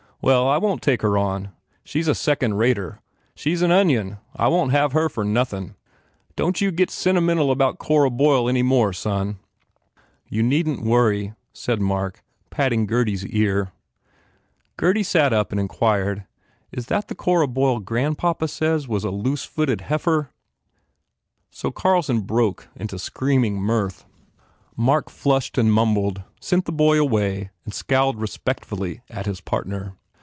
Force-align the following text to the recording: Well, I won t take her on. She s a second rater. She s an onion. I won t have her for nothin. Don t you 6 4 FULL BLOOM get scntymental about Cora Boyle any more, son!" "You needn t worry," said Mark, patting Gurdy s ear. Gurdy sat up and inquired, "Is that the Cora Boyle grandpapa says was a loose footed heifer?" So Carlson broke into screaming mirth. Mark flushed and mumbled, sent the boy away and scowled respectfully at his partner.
Well, 0.23 0.47
I 0.47 0.57
won 0.59 0.77
t 0.77 0.81
take 0.81 1.01
her 1.01 1.17
on. 1.17 1.49
She 1.83 2.01
s 2.01 2.05
a 2.05 2.13
second 2.13 2.53
rater. 2.53 3.01
She 3.33 3.53
s 3.53 3.63
an 3.63 3.71
onion. 3.71 4.19
I 4.35 4.49
won 4.49 4.67
t 4.67 4.75
have 4.75 4.91
her 4.91 5.09
for 5.09 5.23
nothin. 5.25 5.73
Don 6.35 6.53
t 6.53 6.63
you 6.63 6.69
6 6.69 6.93
4 7.03 7.13
FULL 7.13 7.13
BLOOM 7.19 7.25
get 7.35 7.37
scntymental 7.39 7.51
about 7.51 7.79
Cora 7.79 8.11
Boyle 8.11 8.47
any 8.47 8.61
more, 8.61 8.93
son!" 8.93 9.39
"You 10.29 10.43
needn 10.43 10.75
t 10.77 10.83
worry," 10.83 11.33
said 11.53 11.81
Mark, 11.81 12.23
patting 12.51 12.85
Gurdy 12.85 13.15
s 13.15 13.25
ear. 13.25 13.71
Gurdy 14.77 15.01
sat 15.01 15.33
up 15.33 15.51
and 15.51 15.59
inquired, 15.59 16.27
"Is 16.71 16.85
that 16.85 17.07
the 17.07 17.15
Cora 17.15 17.47
Boyle 17.47 17.79
grandpapa 17.79 18.47
says 18.47 18.87
was 18.87 19.03
a 19.03 19.09
loose 19.09 19.43
footed 19.45 19.81
heifer?" 19.81 20.29
So 21.49 21.71
Carlson 21.71 22.21
broke 22.21 22.67
into 22.75 22.99
screaming 22.99 23.55
mirth. 23.55 24.05
Mark 24.77 25.09
flushed 25.09 25.57
and 25.57 25.73
mumbled, 25.73 26.21
sent 26.39 26.65
the 26.65 26.71
boy 26.71 26.99
away 27.01 27.49
and 27.65 27.73
scowled 27.73 28.21
respectfully 28.21 29.01
at 29.09 29.25
his 29.25 29.41
partner. 29.41 29.95